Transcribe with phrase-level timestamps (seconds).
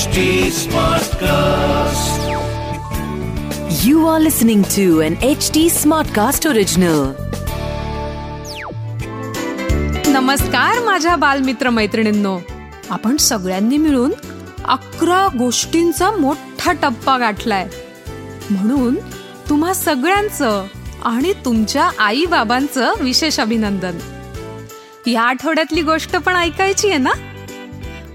[0.00, 0.20] HD
[0.56, 2.20] Smartcast.
[3.84, 7.00] You are listening to an HD Smartcast original.
[10.08, 12.38] नमस्कार माझ्या बालमित्र मैत्रिणींनो
[12.90, 14.12] आपण सगळ्यांनी मिळून
[14.66, 17.68] अकरा गोष्टींचा मोठा टप्पा गाठलाय
[18.50, 18.96] म्हणून
[19.48, 20.66] तुम्हा सगळ्यांचं
[21.06, 23.98] आणि तुमच्या आई बाबांचं विशेष अभिनंदन
[25.06, 27.12] या आठवड्यातली गोष्ट पण ऐकायची आहे ना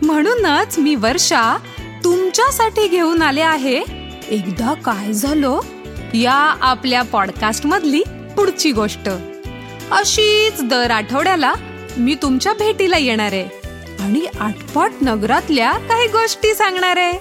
[0.02, 1.42] म्हणूनच मी वर्षा
[2.06, 3.82] तुमच्यासाठी घेऊन आले आहे.
[4.30, 5.60] एकदा काय झालं?
[6.14, 8.04] या आपल्या पॉडकास्ट मधली
[8.36, 9.10] पुढची गोष्ट.
[9.92, 11.54] अशीच दर आठवड्याला
[11.98, 13.48] मी तुमच्या भेटीला येणार आहे.
[14.04, 17.20] आणि आटपाट नगरातल्या काही गोष्टी सांगणार आहे.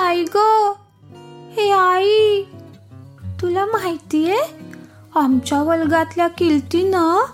[0.00, 0.72] आई ग
[1.56, 2.42] हे आई
[3.42, 4.38] तुला माहितीये?
[5.14, 7.24] आमच्या वर्गातल्या किल्तीनं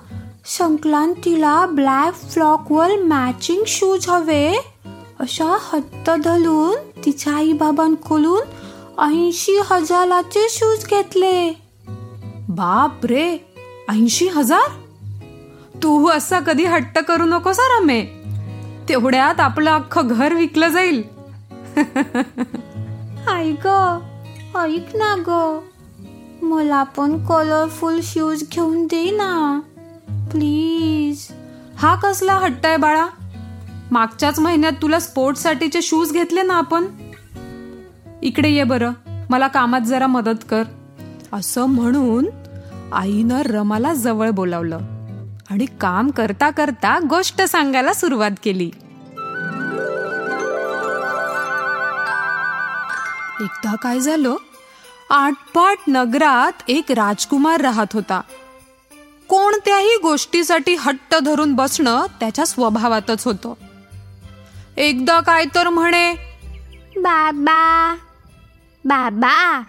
[0.49, 4.53] संक्रांतीला ब्लॅक फ्लॉकवर मॅचिंग शूज हवे.
[5.21, 8.41] अशा हट्ट धरून तिच्या आई बाबांकडून
[9.01, 11.61] ऐंशी हजाराचे शूज घेतले.
[12.49, 13.39] बाप रे
[13.89, 14.71] ऐंशी हजार?
[15.83, 18.05] तू असा कधी हट्ट करू नको सर रमे.
[18.89, 21.03] तेवढ्यात आपलं अख्खं घर विकलं जाईल.
[23.29, 23.99] आई ग
[24.57, 25.61] ऐक ना ग.
[26.43, 29.61] मला पण कलरफुल शूज घेऊन दे ना.
[30.31, 31.27] प्लीज.
[31.79, 33.07] हा कसला हट्ट आहे बाळा?
[33.91, 36.87] मागच्याच महिन्यात तुला स्पोर्ट्ससाठीचे शूज घेतले ना आपण?
[38.23, 38.93] इकडे ये बरं.
[39.31, 40.63] मला कामात जरा मदत कर.
[41.33, 42.27] असं म्हणून
[42.93, 44.79] आईनं रमाला जवळ बोलावलं
[45.51, 48.71] आणि काम करता करता गोष्ट सांगायला सुरुवात केली.
[53.41, 54.37] एकदा काय झालं?
[55.11, 58.21] आटपाट नगरात एक राजकुमार राहत होता.
[59.29, 63.55] कोणत्याही गोष्टीसाठी हट्ट धरून बसणं त्याच्या स्वभावातच होतं.
[64.77, 66.15] एकदा काय तर म्हणे
[66.97, 67.95] बाबा
[68.85, 69.63] बाबा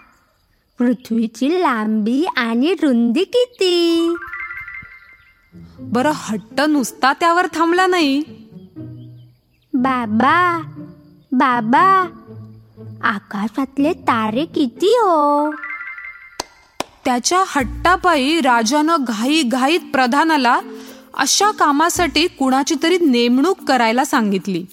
[0.79, 4.15] पृथ्वीची लांबी आणि रुंदी किती?
[5.79, 8.19] बरं हट्ट नुसता त्यावर थांबला नाही.
[9.73, 10.61] बाबा
[11.31, 12.07] बाबा
[13.03, 15.51] आकाशातले तारे किती हो?
[17.05, 20.59] त्याच्या हट्टापायी राजानं घाई घाईत प्रधानाला
[21.17, 24.65] अशा कामासाठी कुणाची तरी नेमणूक करायला सांगितली.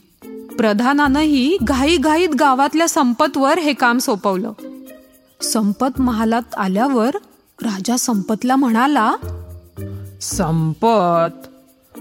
[0.58, 4.52] प्रधानानंही घाई घाईत गावातल्या संपतवर हे काम सोपवलं.
[5.42, 7.10] संपत महालात आल्यावर
[7.62, 9.12] राजा संपतला म्हणाला
[10.20, 11.46] संपत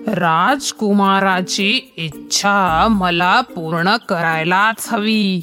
[0.10, 5.42] राजकुमाराची इच्छा मला पूर्ण करायलाच हवी.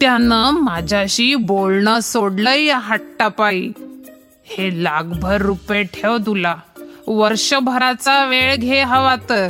[0.00, 3.72] त्यानं माझ्याशी बोलणं सोडलं या हट्टापायी.
[4.50, 6.56] हे लाखभर रुपये ठेव तुला.
[7.06, 9.48] वर्षभराचा वेळ घे हवा तर.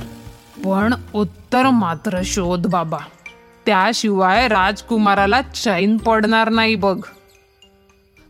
[0.65, 2.99] पण उत्तर मात्र शोध बाबा.
[3.67, 7.01] त्याशिवाय राजकुमाराला चैन पडणार नाही बघ.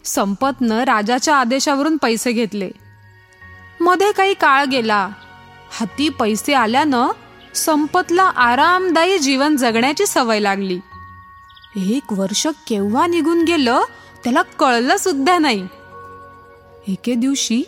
[0.04, 2.70] संपतनं राजाच्या आदेशावरून पैसे घेतले.
[3.80, 5.08] मध्ये काही काळ गेला.
[5.70, 7.06] हाती पैसे आल्यानं
[7.54, 10.80] संपतला आरामदायी जीवन जगण्याची सवय लागली.
[11.76, 13.80] एक वर्ष केव्हा निघून गेलं
[14.24, 15.68] त्याला कळलं सुद्धा नाही.
[16.88, 17.62] एके दिवशी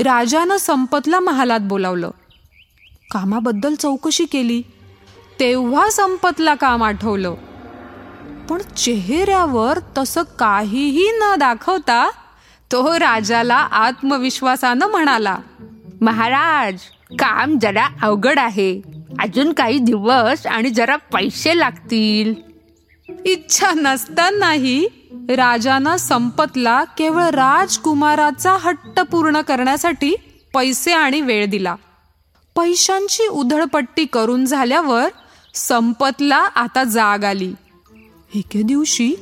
[0.00, 2.10] राजानं संपतला महालात बोलावलं.
[3.10, 4.62] कामाबद्दल चौकशी केली.
[5.40, 7.34] तेव्हा संपतला काम आठवलं.
[8.50, 12.10] पण चेहऱ्यावर तसं काहीही न दाखवता
[12.72, 15.38] तो राजाला आत्मविश्वासानं म्हणाला
[16.00, 16.74] महाराज
[17.18, 18.80] काम जरा अवघड आहे.
[19.18, 22.34] अजून काही दिवस आणि जरा पैसे लागतील.
[23.24, 24.88] इच्छा नसतानाही
[25.28, 30.14] राजानं संपतला केवळ राजकुमाराचा हट्ट पूर्ण करण्यासाठी
[30.54, 31.74] पैसे आणि वेळ दिला.
[32.56, 35.08] पैशांची उधळपट्टी करून झाल्यावर
[35.54, 37.52] संपतला आता जाग आली.
[38.34, 39.14] एके दिवशी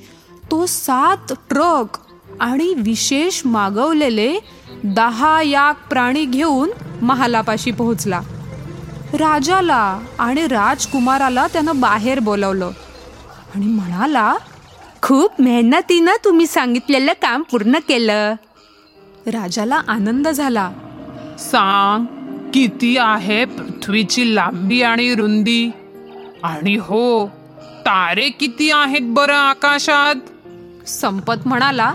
[0.50, 1.98] तो सात ट्रक
[2.40, 4.38] आणि विशेष मागवलेले
[4.84, 6.70] दहा याक प्राणी घेऊन
[7.02, 8.20] महालापाशी पोहोचला.
[9.14, 12.70] राजाला आणि राजकुमाराला त्यानं बाहेर बोलवलं
[13.54, 14.34] आणि म्हणाला
[15.04, 18.34] खूप मेहनतीनं तुम्ही सांगितलेलं काम पूर्ण केलं.
[19.26, 20.70] राजाला आनंद झाला.
[21.38, 22.04] सांग
[22.54, 25.70] किती आहे पृथ्वीची लांबी आणि रुंदी?
[26.42, 27.26] आणि हो
[27.86, 30.14] तारे किती आहेत बरं आकाशात?
[30.88, 31.94] संपत म्हणाला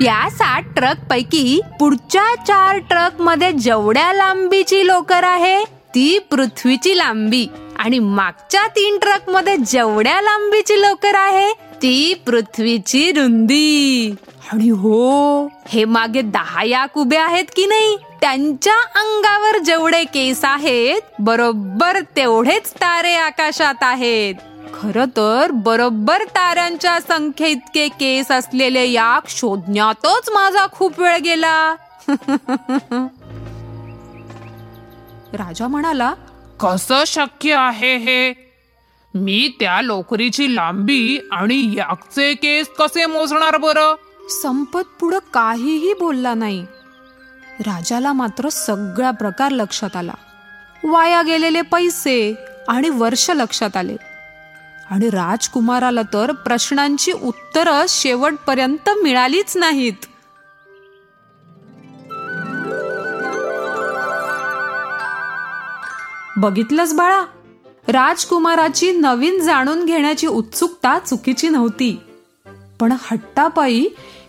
[0.00, 7.46] या सात ट्रक पैकी पुढच्या चार ट्रकमध्ये जेवढ्या लांबीची लोकर आहे ती पृथ्वीची लांबी.
[7.78, 14.14] आणि मागच्या तीन ट्रकमध्ये जेवढ्या लांबीची लोकर आहे ती पृथ्वीची रुंदी.
[14.52, 15.46] आणि हो.
[15.68, 22.72] हे मागे दहा याक उभे आहेत की नाही त्यांच्या अंगावर जेवढे केस आहेत बरोबर तेवढेच
[22.74, 24.34] तारे आकाशात आहेत.
[24.74, 31.74] खर तर बरोबर ताऱ्यांच्या संख्ये इतके केस असलेले याक शोधण्यातच माझा खूप वेळ गेला.
[35.32, 36.14] राजा म्हणाला
[36.60, 38.45] कसं शक्य आहे हे?
[39.16, 43.94] मी त्या लोकरीची लांबी आणि याकचे केस कसे मोजणार बरं?
[44.28, 46.66] संपत पुढं काहीही बोलला नाही.
[47.60, 50.12] राजाला मात्र सगळा प्रकार लक्षात आला.
[50.84, 52.34] वाया गेलेले पैसे
[52.68, 53.96] आणि वर्ष लक्षात आले.
[54.90, 59.92] आणि राजकुमाराला तर प्रश्नांची उत्तरं शेवटपर्यंत मिळालीच नाहीत.
[66.36, 67.24] बघितलंस बाळा?
[67.88, 72.00] राजकुमाराची नवीन जाणून घेण्याची उत्सुकता चुकीची नव्हती.
[72.80, 73.88] पण हट्टापायी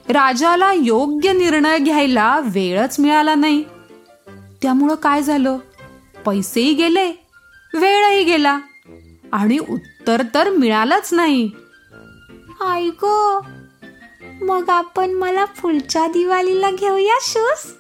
[0.09, 3.63] राजाला योग्य निर्णय घ्यायला वेळच मिळाला नाही.
[4.62, 5.57] त्यामुळं काय झालं?
[6.25, 7.12] पैसेही गेले
[7.74, 8.59] वेळही गेला
[9.33, 11.51] आणि उत्तर तर मिळालंच नाही.
[12.68, 13.06] ऐक
[14.42, 17.71] मग आपण मला पुढच्या दिवाळीला घेऊया शूज?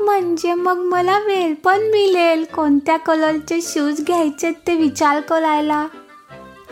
[0.00, 2.44] म्हणजे मग मला वेळ पण मिळेल.
[2.44, 5.86] कोणत्या कलरचे शूज घ्यायचे ते विचार करायला.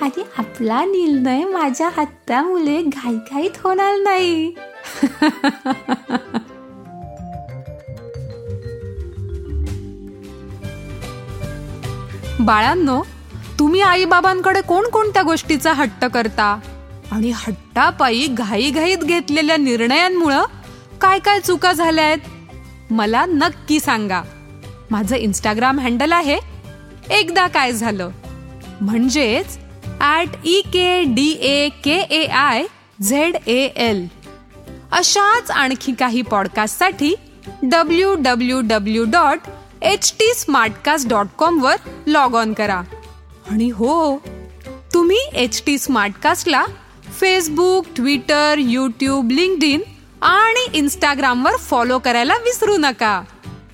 [0.02, 4.54] आणि आपला निर्णय माझ्या हातामुळे घाईघाईत होणार नाही.
[12.40, 13.02] बाळांनो
[13.58, 16.60] तुम्ही आईबाबांकडे कोणकोणत्या गोष्टीचा हट्ट करता?
[17.12, 20.44] आणि हट्टापायी घाईघाईत घेतलेल्या निर्णयांमुळं
[21.00, 22.18] काय काय चुका झाल्या आहेत
[22.90, 24.22] मला नक्की सांगा.
[24.90, 26.38] माझं इंस्टाग्राम हँडल आहे
[27.10, 28.10] एकदा काय झालं.
[28.80, 29.58] म्हणजेच
[30.00, 32.64] at E K D A K A I
[33.02, 34.06] Z A L
[34.92, 37.14] अशाच आणखी काही पॉडकास्टसाठी
[37.62, 39.48] W W W dot
[39.82, 42.82] H T Smartcast dot कॉमवर log on करा.
[43.50, 44.16] आणि हो
[44.94, 46.64] तुम्ही एच टी स्मार्टकास्टला
[47.20, 49.80] Facebook Twitter YouTube LinkedIn
[50.26, 53.22] आणि इंस्टाग्रामवर फॉलो करायला विसरू नका.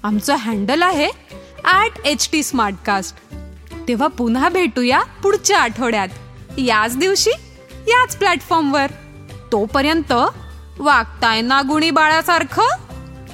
[0.02, 1.08] आमचं हँडल आहे
[1.64, 3.16] ॲट एच टी स्मार्टकास्ट
[3.88, 6.08] तेव्हा पुन्हा भेटूया पुढच्या आठवड्यात.
[6.58, 7.30] याच दिवशी
[7.88, 8.86] याच प्लॅटफॉर्मवर
[9.52, 10.12] तोपर्यंत
[10.78, 12.68] वागताय ना गुणी बाळासारखं?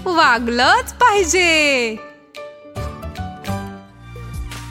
[0.05, 1.97] वागलंच पाहिजे.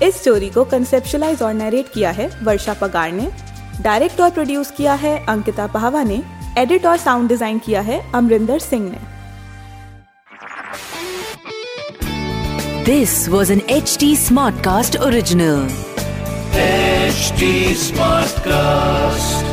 [0.02, 3.28] इस स्टोरी को कंसेप्शलाइज और नरेट किया है वर्षा पगार ने.
[3.84, 6.37] डायरेक्ट और प्रोड्यूस किया है अंकिता पहावा ने.
[6.58, 9.06] एडिट और साउंड डिजाइन किया है अमरिंदर सिंह ने
[12.88, 15.66] This was an HT Smartcast original.
[16.60, 17.52] HT
[17.82, 19.47] Smartcast.